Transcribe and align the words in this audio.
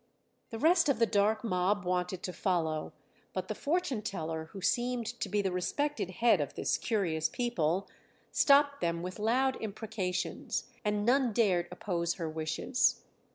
The 0.49 0.57
rest 0.57 0.89
of 0.89 0.97
the 0.97 1.05
dark 1.05 1.43
mob 1.43 1.85
wanted 1.85 2.23
to 2.23 2.33
follow, 2.33 2.91
but 3.33 3.49
the 3.49 3.53
fortune 3.53 4.01
teller, 4.01 4.45
who 4.45 4.59
seemed 4.59 5.05
to 5.05 5.29
be 5.29 5.43
the 5.43 5.51
respected 5.51 6.09
head 6.09 6.41
of 6.41 6.55
this 6.55 6.79
curious 6.79 7.29
people, 7.29 7.87
stopped 8.31 8.81
them 8.81 9.03
with 9.03 9.19
loud 9.19 9.57
imprecations, 9.61 10.71
and 10.83 11.05
none 11.05 11.33
dared 11.33 11.67
oppose 11.71 12.15
her 12.15 12.27
wishes. 12.27 13.03